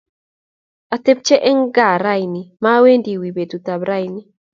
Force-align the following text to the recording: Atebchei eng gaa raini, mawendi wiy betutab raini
Atebchei 0.95 1.43
eng 1.49 1.61
gaa 1.75 1.95
raini, 2.05 2.41
mawendi 2.63 3.11
wiy 3.21 3.33
betutab 3.37 3.81
raini 3.89 4.21